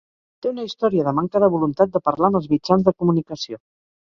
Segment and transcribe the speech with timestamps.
[0.43, 3.63] Té una història de manca de voluntat de parlar amb els mitjans de comunicació.